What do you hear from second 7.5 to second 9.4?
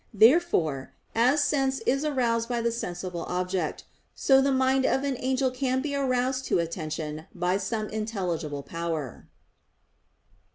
some intelligible power.